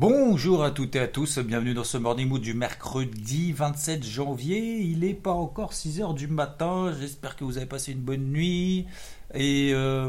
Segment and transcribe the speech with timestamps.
[0.00, 4.78] Bonjour à toutes et à tous, bienvenue dans ce Morning Mood du mercredi 27 janvier.
[4.78, 8.30] Il n'est pas encore 6 heures du matin, j'espère que vous avez passé une bonne
[8.30, 8.86] nuit
[9.34, 10.08] et euh,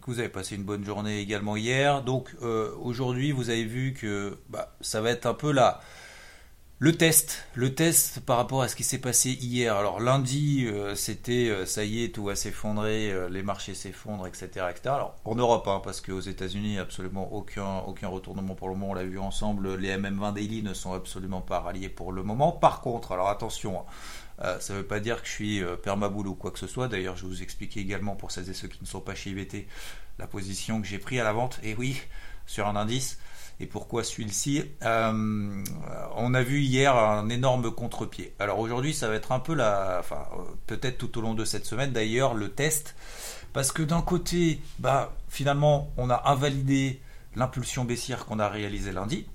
[0.00, 2.04] que vous avez passé une bonne journée également hier.
[2.04, 5.80] Donc euh, aujourd'hui, vous avez vu que bah, ça va être un peu là.
[6.82, 9.76] Le test, le test par rapport à ce qui s'est passé hier.
[9.76, 14.26] Alors lundi, euh, c'était euh, ça y est, tout va s'effondrer, euh, les marchés s'effondrent,
[14.26, 14.80] etc., etc.
[14.86, 18.90] Alors en Europe, hein, parce qu'aux États-Unis, absolument aucun, aucun retournement pour le moment.
[18.90, 22.50] On l'a vu ensemble, les MM20 daily ne sont absolument pas ralliés pour le moment.
[22.50, 23.84] Par contre, alors attention.
[24.40, 26.88] Hein, ça ne veut pas dire que je suis permaboule ou quoi que ce soit.
[26.88, 29.68] D'ailleurs, je vous expliquer également pour celles et ceux qui ne sont pas chez IVT
[30.18, 31.60] la position que j'ai pris à la vente.
[31.62, 32.02] Et oui,
[32.44, 33.20] sur un indice
[33.60, 35.64] et pourquoi celui-ci euh,
[36.16, 38.34] On a vu hier un énorme contre-pied.
[38.38, 41.44] Alors aujourd'hui, ça va être un peu la, enfin euh, peut-être tout au long de
[41.44, 42.94] cette semaine d'ailleurs le test,
[43.52, 47.00] parce que d'un côté, bah finalement, on a invalidé
[47.36, 49.26] l'impulsion baissière qu'on a réalisée lundi.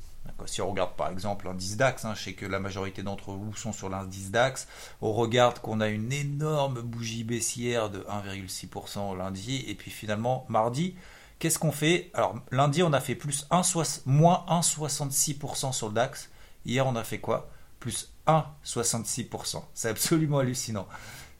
[0.46, 3.56] Si on regarde par exemple l'indice DAX, hein, je sais que la majorité d'entre vous
[3.56, 4.68] sont sur l'indice DAX,
[5.02, 10.96] on regarde qu'on a une énorme bougie baissière de 1,6% lundi, et puis finalement mardi,
[11.40, 12.10] Qu'est-ce qu'on fait?
[12.14, 13.62] Alors lundi on a fait plus 1,
[14.06, 16.30] moins 1,66% sur le DAX.
[16.66, 17.50] Hier on a fait quoi?
[17.80, 19.64] Plus 1,66%.
[19.74, 20.88] C'est absolument hallucinant.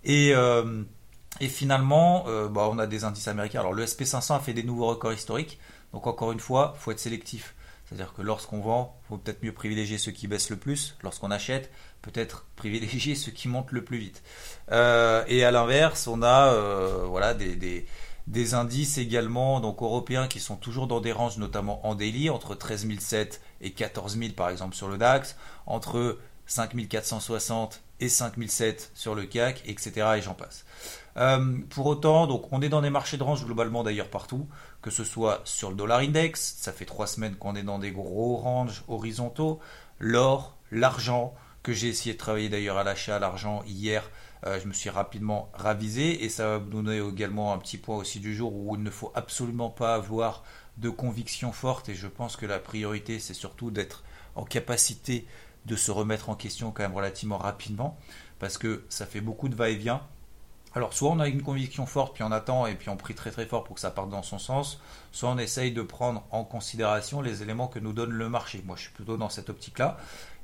[0.04, 0.84] Et, euh,
[1.42, 3.60] finalement, euh, bah, on a des indices américains.
[3.60, 5.60] Alors le SP500 a fait des nouveaux records historiques.
[5.94, 7.56] Donc encore une fois, il faut être sélectif.
[7.86, 10.96] C'est-à-dire que lorsqu'on vend, il faut peut-être mieux privilégier ceux qui baissent le plus.
[11.02, 11.72] Lorsqu'on achète,
[12.04, 14.22] peut-être privilégier ceux qui montent le plus vite.
[14.72, 16.54] Euh, et à l'inverse, on a
[17.06, 17.88] voilà des
[18.28, 22.56] des indices également donc européens qui sont toujours dans des ranges notamment en daily entre
[22.56, 28.92] 13 007 et 14 000 par exemple sur le DAX, entre 5 460 et 5007
[28.94, 29.92] sur le CAC, etc.
[30.18, 30.66] et j'en passe.
[31.18, 34.48] Euh, pour autant, donc on est dans des marchés de range globalement d'ailleurs partout,
[34.82, 37.92] que ce soit sur le dollar index, ça fait trois semaines qu'on est dans des
[37.92, 39.60] gros ranges horizontaux,
[40.00, 41.34] l'or, l'argent,
[41.64, 44.10] que j'ai essayé de travailler d'ailleurs à l'achat, l'argent hier,
[44.48, 47.98] euh, je me suis rapidement ravisé et ça va vous donner également un petit point
[47.98, 50.44] aussi du jour où il ne faut absolument pas avoir
[50.78, 54.04] de conviction forte et je pense que la priorité c'est surtout d'être
[54.36, 55.26] en capacité
[55.66, 57.98] de se remettre en question quand même relativement rapidement
[58.40, 60.02] parce que ça fait beaucoup de va-et-vient.
[60.78, 63.32] Alors soit on a une conviction forte puis on attend et puis on prie très
[63.32, 64.80] très fort pour que ça parte dans son sens,
[65.12, 68.62] soit on essaye de prendre en considération les éléments que nous donne le marché.
[68.64, 69.98] Moi je suis plutôt dans cette optique là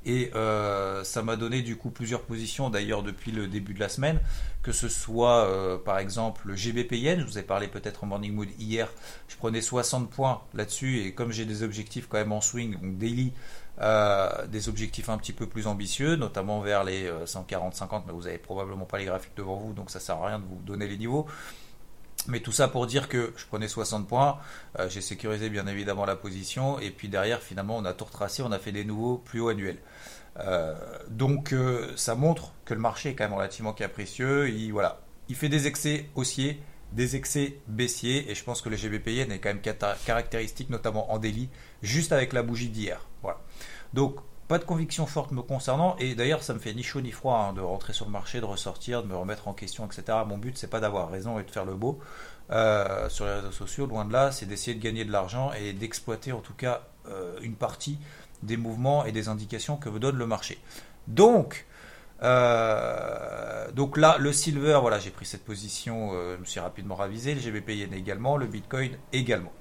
[0.04, 3.88] et euh, ça m'a donné du coup plusieurs positions d'ailleurs depuis le début de la
[3.88, 4.18] semaine,
[4.64, 8.32] que ce soit euh, par exemple le GBPN, je vous ai parlé peut-être en morning
[8.32, 8.88] mood hier,
[9.28, 10.98] je prenais 60 points là-dessus.
[11.06, 13.32] Et comme j'ai des objectifs quand même en swing, donc daily,
[13.80, 18.38] euh, des objectifs un petit peu plus ambitieux, notamment vers les 140-50, mais vous avez
[18.38, 20.96] probablement pas les graphiques devant vous, donc ça sert à rien de vous donner les
[20.96, 21.26] niveaux.
[22.26, 24.38] Mais tout ça pour dire que je prenais 60 points,
[24.78, 28.42] euh, j'ai sécurisé bien évidemment la position, et puis derrière finalement on a tout retracé,
[28.42, 29.78] on a fait des nouveaux plus hauts annuels.
[30.38, 30.74] Euh,
[31.10, 35.36] donc euh, ça montre que le marché est quand même relativement capricieux, il, voilà, il
[35.36, 39.50] fait des excès haussiers, des excès baissiers, et je pense que le GBPN est quand
[39.50, 39.62] même
[40.06, 41.50] caractéristique, notamment en délit,
[41.82, 43.06] juste avec la bougie d'hier.
[43.22, 43.38] Voilà.
[43.94, 44.16] Donc
[44.48, 47.48] pas de conviction forte me concernant, et d'ailleurs ça me fait ni chaud ni froid
[47.48, 50.18] hein, de rentrer sur le marché, de ressortir, de me remettre en question, etc.
[50.26, 52.00] Mon but c'est pas d'avoir raison et de faire le beau
[52.50, 55.72] euh, sur les réseaux sociaux, loin de là, c'est d'essayer de gagner de l'argent et
[55.72, 57.98] d'exploiter en tout cas euh, une partie
[58.42, 60.58] des mouvements et des indications que me donne le marché.
[61.06, 61.64] Donc,
[62.24, 67.34] euh, donc là, le silver, voilà, j'ai pris cette position, je me suis rapidement ravisé,
[67.34, 69.52] le GBP également, le Bitcoin également.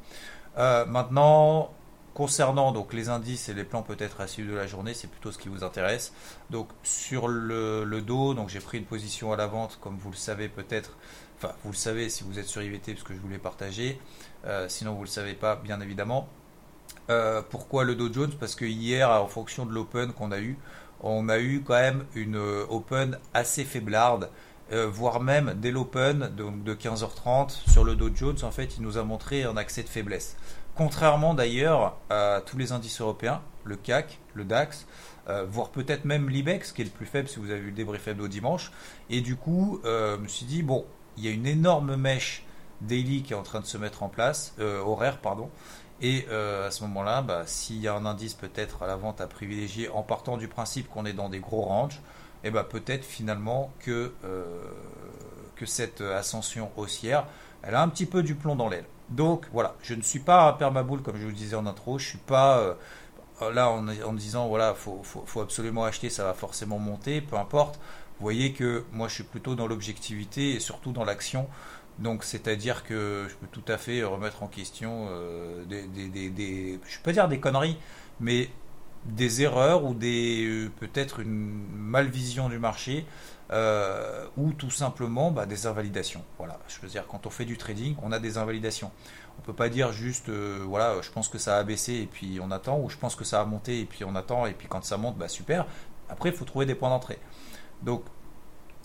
[0.58, 1.72] maintenant,
[2.14, 5.32] Concernant donc les indices et les plans peut-être à suivre de la journée, c'est plutôt
[5.32, 6.14] ce qui vous intéresse.
[6.52, 10.16] Donc sur le, dos, donc j'ai pris une position à la vente, comme vous le
[10.16, 10.96] savez peut-être.
[11.38, 14.00] Enfin, vous le savez si vous êtes sur IVT parce que je voulais partager.
[14.46, 16.28] Euh, sinon, vous ne le savez pas, bien évidemment.
[17.10, 18.34] Euh, pourquoi le Dow Jones?
[18.40, 20.60] Parce que hier, en fonction de l'open qu'on a eu,
[21.02, 24.30] on a eu quand même une euh, open assez faiblarde.
[24.72, 29.04] voire même dès l'open de 15h30 sur le Dow Jones, en fait, il nous a
[29.04, 30.36] montré un accès de faiblesse.
[30.76, 34.88] Contrairement d'ailleurs à tous les indices européens, le CAC, le DAX,
[35.30, 37.76] euh, voire peut-être même l'IBEX, qui est le plus faible si vous avez vu le
[37.76, 38.72] débrief hebdo dimanche.
[39.12, 40.86] Et du coup, euh, je me suis dit, bon,
[41.16, 42.44] il y a une énorme mèche
[42.82, 45.50] daily qui est en train de se mettre en place, horaire, pardon.
[46.02, 49.28] Et à ce moment-là, bah, s'il y a un indice peut-être à la vente à
[49.28, 52.02] privilégier en partant du principe qu'on est dans des gros ranges,
[52.44, 54.12] et eh bah, peut-être finalement que,
[55.56, 57.26] que cette ascension haussière,
[57.62, 58.86] elle a un petit peu du plomb dans l'aile.
[59.10, 62.08] Donc voilà, je ne suis pas un permaboule comme je vous disais en intro, je
[62.08, 62.76] suis pas
[63.54, 67.80] là en, disant voilà, faut, faut, absolument acheter, ça va forcément monter, peu importe.
[68.20, 71.48] Vous voyez que moi je suis plutôt dans l'objectivité et surtout dans l'action.
[72.00, 76.80] Donc c'est-à-dire que je peux tout à fait remettre en question euh, des, des, des,
[76.86, 77.78] je peux dire des conneries,
[78.20, 78.50] mais
[79.06, 83.06] des erreurs ou des euh, peut-être une malvision du marché
[83.54, 86.24] euh, ou tout simplement bah, des invalidations.
[86.40, 88.90] Voilà, je veux dire quand on fait du trading, on a des invalidations.
[89.38, 92.40] On peut pas dire juste, euh, voilà, je pense que ça a baissé et puis
[92.42, 94.68] on attend, ou je pense que ça a monté et puis on attend, et puis
[94.68, 95.68] quand ça monte, bah super.
[96.10, 97.20] Après, il faut trouver des points d'entrée.
[97.84, 98.04] Donc,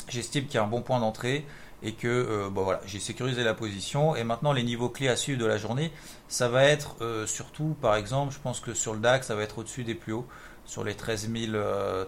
[0.08, 1.46] j'estime qu'il y a un bon point d'entrée
[1.82, 4.16] et que euh, bah, voilà, j'ai sécurisé la position.
[4.16, 5.92] Et maintenant, les niveaux clés à suivre de la journée,
[6.28, 9.56] ça va être surtout, par exemple, je pense que sur le DAX, ça va être
[9.56, 10.26] au-dessus des plus hauts,
[10.66, 11.30] sur les 13,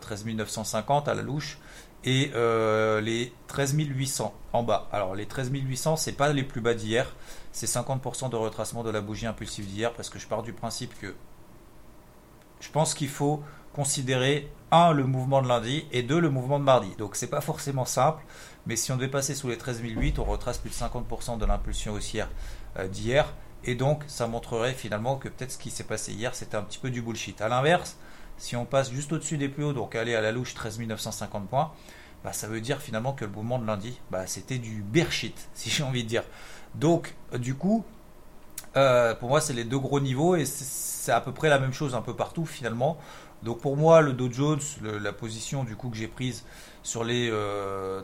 [0.01, 1.59] 13 950 à la louche
[2.05, 2.31] et
[3.02, 4.88] les 13 800 en bas.
[4.93, 7.14] Alors les 13 800, c'est pas les plus bas d'hier,
[7.52, 10.99] c'est 50% de retracement de la bougie impulsive d'hier parce que je pars du principe
[11.00, 11.14] que
[12.61, 13.43] je pense qu'il faut
[13.73, 16.94] considérer un le mouvement de lundi et deux le mouvement de mardi.
[16.99, 18.23] Donc c'est pas forcément simple,
[18.67, 21.46] mais si on devait passer sous les 13 008, on retrace plus de 50% de
[21.46, 22.29] l'impulsion haussière
[22.79, 23.32] euh, d'hier
[23.64, 26.79] et donc ça montrerait finalement que peut-être ce qui s'est passé hier c'était un petit
[26.79, 27.41] peu du bullshit.
[27.41, 27.96] À l'inverse,
[28.41, 31.47] si on passe juste au-dessus des plus hauts, donc aller à la louche 13 950
[31.49, 31.73] points,
[32.25, 35.49] bah, ça veut dire finalement que le mouvement de lundi, bah, c'était du bear shit,
[35.55, 36.25] si j'ai envie de dire.
[36.75, 37.85] Donc, euh, du coup,
[38.77, 41.75] euh, pour moi, c'est les deux gros niveaux et c'est à peu près la même
[41.75, 42.99] chose un peu partout finalement.
[43.43, 46.45] Donc pour moi, le Dow Jones, la position du coup que j'ai prise
[46.83, 47.33] sur les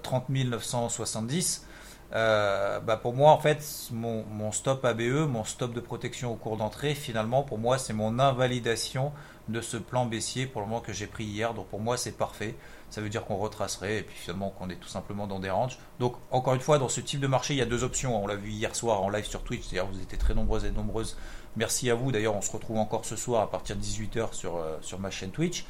[0.03, 1.67] 30 970,
[2.14, 6.56] euh, bah pour moi en fait mon, stop ABE, mon stop de protection au cours
[6.56, 9.12] d'entrée, finalement pour moi c'est mon invalidation
[9.49, 11.55] de ce plan baissier pour le moment que j'ai pris hier.
[11.55, 12.55] Donc pour moi c'est parfait
[12.91, 15.79] ça veut dire qu'on retracerait et puis finalement qu'on est tout simplement dans des ranges.
[15.99, 18.23] Donc encore une fois, dans ce type de marché, il y a deux options.
[18.23, 20.70] On l'a vu hier soir en live sur Twitch, d'ailleurs vous étiez très nombreuses et
[20.70, 21.17] nombreuses.
[21.56, 22.12] Merci à vous.
[22.12, 25.11] D'ailleurs, on se retrouve encore ce soir à partir de 18h sur, euh, sur ma
[25.11, 25.64] chaîne Twitch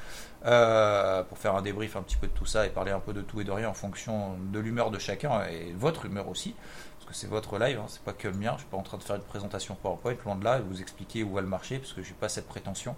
[0.45, 3.13] euh, pour faire un débrief un petit peu de tout ça et parler un peu
[3.13, 6.55] de tout et de rien en fonction de l'humeur de chacun et votre humeur aussi.
[6.99, 8.53] Parce que c'est votre live, hein, c'est pas que le mien.
[8.55, 10.81] Je suis pas en train de faire une présentation PowerPoint, loin de là, et vous
[10.81, 12.97] expliquer où va le marché, parce que j'ai pas cette prétention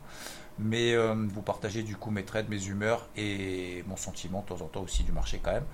[0.59, 4.65] mais euh, vous partagez du coup mes trades, mes humeurs et mon sentiment de temps
[4.65, 5.67] en temps aussi du marché quand même.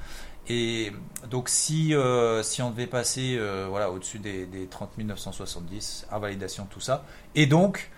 [0.49, 0.93] Et
[1.31, 6.67] donc si, euh, si on devait passer euh, voilà, au-dessus des, des 30 970, invalidation,
[6.70, 7.05] tout ça,
[7.35, 7.91] et donc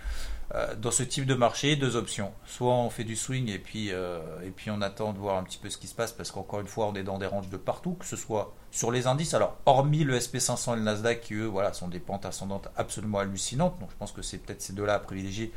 [0.79, 2.33] dans ce type de marché, deux options.
[2.47, 5.59] Soit on fait du swing et puis, et puis on attend de voir un petit
[5.59, 7.57] peu ce qui se passe parce qu'encore une fois on est dans des ranges de
[7.57, 11.35] partout, que ce soit sur les indices, alors hormis le SP500 et le Nasdaq qui
[11.35, 14.73] eux voilà, sont des pentes ascendantes absolument hallucinantes, donc je pense que c'est peut-être ces
[14.73, 15.53] deux-là à privilégier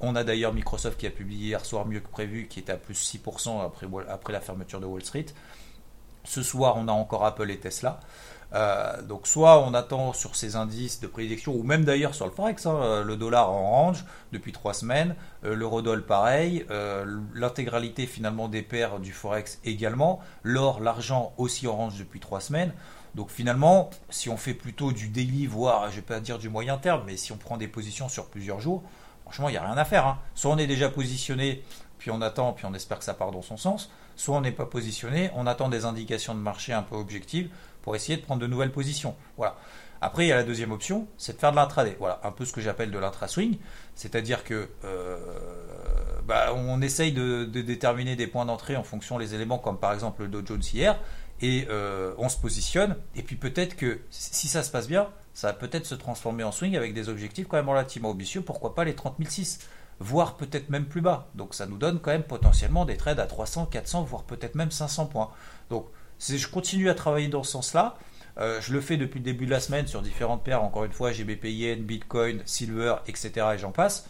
[0.00, 2.76] on a d'ailleurs Microsoft qui a publié hier soir mieux que prévu, qui était à
[2.76, 5.26] plus 6% après, après la fermeture de Wall Street.
[6.24, 8.00] Ce soir, on a encore Apple et Tesla.
[8.54, 12.30] Euh, donc soit on attend sur ces indices de prédiction, ou même d'ailleurs sur le
[12.30, 16.64] Forex, hein, euh, le dollar en range depuis trois semaines, euh, l'eurodoll pareil,
[17.34, 22.72] l'intégralité finalement des paires du Forex également, l'or, l'argent aussi en range depuis trois semaines.
[23.14, 26.78] Donc finalement, si on fait plutôt du daily, voire je vais pas dire du moyen
[26.78, 28.82] terme, mais si on prend des positions sur plusieurs jours,
[29.22, 30.06] franchement, il n'y a rien à faire.
[30.06, 30.18] Hein.
[30.34, 31.62] Soit on est déjà positionné,
[32.04, 33.90] puis on attend, puis on espère que ça part dans son sens.
[34.14, 37.48] Soit on n'est pas positionné, on attend des indications de marché un peu objectives
[37.80, 39.16] pour essayer de prendre de nouvelles positions.
[39.38, 39.56] Voilà.
[40.02, 41.96] Après, il y a la deuxième option, c'est de faire de l'intraday.
[41.98, 43.56] Voilà, un peu ce que j'appelle de l'intra-swing.
[43.94, 45.16] C'est-à-dire que euh,
[46.26, 50.24] bah, on essaye de, déterminer des points d'entrée en fonction des éléments, comme par exemple
[50.24, 51.00] le Dow Jones hier,
[51.40, 52.96] et euh, on se positionne.
[53.16, 56.52] Et puis peut-être que si ça se passe bien, ça va peut-être se transformer en
[56.52, 59.60] swing avec des objectifs quand même relativement ambitieux, pourquoi pas les 30 006,
[60.00, 61.28] voire peut-être même plus bas.
[61.34, 64.70] Donc ça nous donne quand même potentiellement des trades à 300, 400, voire peut-être même
[64.70, 65.30] 500 points.
[65.70, 65.86] Donc
[66.20, 67.96] je continue à travailler dans ce sens-là.
[68.38, 70.92] Euh, je le fais depuis le début de la semaine sur différentes paires, encore une
[70.92, 73.46] fois, GBP Yen, Bitcoin, Silver, etc.
[73.54, 74.08] et j'en passe.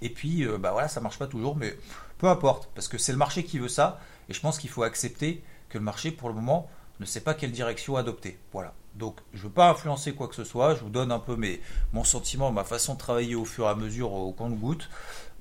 [0.00, 1.76] Et puis, euh, bah voilà, ça marche pas toujours, mais
[2.18, 4.82] peu importe, parce que c'est le marché qui veut ça, et je pense qu'il faut
[4.82, 6.70] accepter que le marché, pour le moment,
[7.00, 8.38] ne sait pas quelle direction adopter.
[8.52, 8.74] Voilà.
[8.94, 11.36] Donc je ne veux pas influencer quoi que ce soit, je vous donne un peu
[11.36, 11.60] mes,
[11.92, 14.88] mon sentiment, ma façon de travailler au fur et à mesure au compte-goutte.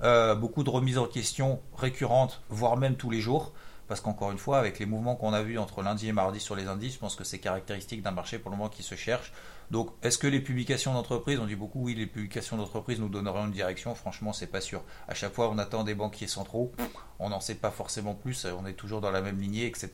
[0.02, 3.54] Euh, beaucoup de remises en question récurrentes, voire même tous les jours.
[3.88, 6.56] Parce qu'encore une fois, avec les mouvements qu'on a vus entre lundi et mardi sur
[6.56, 9.34] les indices, je pense que c'est caractéristique d'un marché pour le moment qui se cherche.
[9.74, 13.44] Donc, est-ce que les publications d'entreprise, on dit beaucoup oui, les publications d'entreprise nous donneraient
[13.44, 14.84] une direction Franchement, c'est pas sûr.
[15.08, 16.72] À chaque fois, on attend des banquiers centraux,
[17.18, 19.90] on n'en sait pas forcément plus, on est toujours dans la même lignée, etc.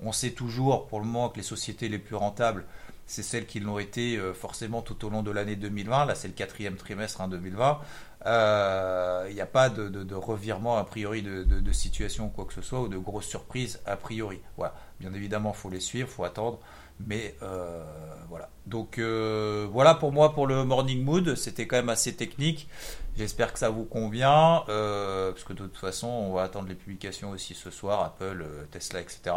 [0.00, 2.64] On sait toujours pour le moment que les sociétés les plus rentables
[3.06, 6.06] c'est celles qui l'ont été euh, forcément tout au long de l'année 2020.
[6.06, 7.80] Là, c'est le quatrième trimestre en 2020.
[8.24, 12.80] Il n'y a pas de, revirement a priori de, situation ou quoi que ce soit,
[12.80, 14.40] ou de grosses surprises a priori.
[14.56, 14.74] Voilà.
[15.00, 16.58] Bien évidemment, faut les suivre, faut attendre.
[17.06, 17.82] Mais euh,
[18.28, 18.48] voilà.
[18.66, 21.34] Donc euh, voilà pour moi pour le morning mood.
[21.34, 22.68] C'était quand même assez technique.
[23.16, 24.64] J'espère que ça vous convient.
[24.68, 28.46] Euh, parce que de toute façon, on va attendre les publications aussi ce soir, Apple,
[28.70, 29.32] Tesla, etc.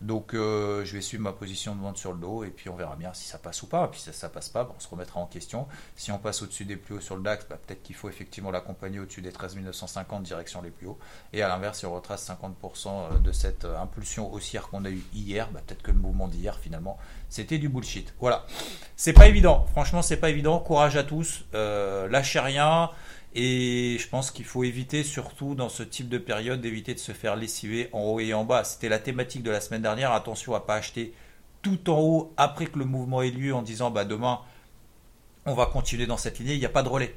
[0.00, 2.74] Donc euh, je vais suivre ma position de vente sur le dos et puis on
[2.74, 3.84] verra bien si ça passe ou pas.
[3.84, 5.66] Et puis si ça passe pas, on se remettra en question.
[5.94, 8.50] Si on passe au-dessus des plus hauts sur le DAX, bah, peut-être qu'il faut effectivement
[8.50, 10.98] l'accompagner au-dessus des 13 950 direction les plus hauts.
[11.32, 14.90] Et à l'inverse, si on retrace 50% euh, de cette euh, impulsion haussière qu'on a
[14.90, 16.98] eu hier, bah, peut-être que le mouvement d'hier finalement
[17.30, 18.12] c'était du bullshit.
[18.20, 18.44] Voilà.
[18.96, 19.64] C'est pas évident.
[19.70, 20.58] Franchement, c'est pas évident.
[20.58, 21.44] Courage à tous.
[21.52, 22.90] lâchez rien.
[23.34, 27.12] Et je pense qu'il faut éviter, surtout dans ce type de période, d'éviter de se
[27.12, 28.64] faire lessiver en haut et en bas.
[28.64, 30.12] C'était la thématique de la semaine dernière.
[30.12, 31.14] Attention à pas acheter
[31.62, 34.40] tout en haut après que le mouvement ait lieu en disant bah demain
[35.46, 36.54] on va continuer dans cette lignée.
[36.54, 37.14] Il n'y a pas de relais.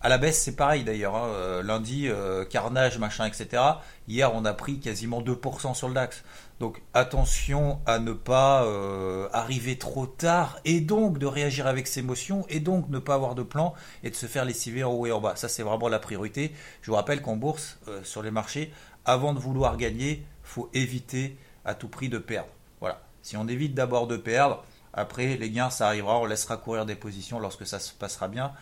[0.00, 1.16] À la baisse, c'est pareil d'ailleurs.
[1.16, 1.28] Hein.
[1.28, 3.62] Euh, lundi, euh, carnage, machin, etc.
[4.08, 6.22] Hier, on a pris quasiment 2% sur le DAX.
[6.60, 12.00] Donc attention à ne pas euh, arriver trop tard et donc de réagir avec ses
[12.00, 15.06] émotions et donc ne pas avoir de plan et de se faire lessiver en haut
[15.06, 15.36] et en bas.
[15.36, 16.52] Ça, c'est vraiment la priorité.
[16.82, 18.72] Je vous rappelle qu'en bourse, sur les marchés,
[19.04, 22.48] avant de vouloir gagner, faut éviter à tout prix de perdre.
[22.80, 23.02] Voilà.
[23.22, 26.18] Si on évite d'abord de perdre, après les gains, ça arrivera.
[26.18, 28.52] On laissera courir des positions lorsque ça se passera bien.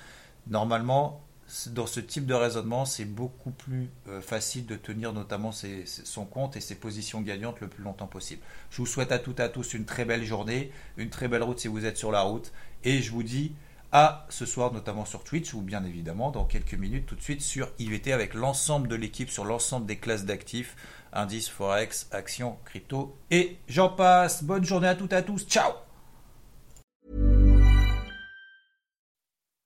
[0.48, 1.24] Normalement,
[1.70, 6.56] dans ce type de raisonnement, c'est beaucoup plus euh, facile de tenir notamment son compte
[6.56, 8.42] et ses positions gagnantes le plus longtemps possible.
[8.70, 11.42] Je vous souhaite à toutes et à tous une très belle journée, une très belle
[11.42, 13.52] route si vous êtes sur la route, et je vous dis
[13.92, 17.40] à ce soir notamment sur Twitch ou bien évidemment dans quelques minutes tout de suite
[17.40, 20.74] sur IVT avec l'ensemble de l'équipe sur l'ensemble des classes d'actifs,
[21.12, 24.42] indices, forex, actions, crypto et j'en passe.
[24.42, 25.46] Bonne journée à toutes et à tous.
[25.46, 25.83] Ciao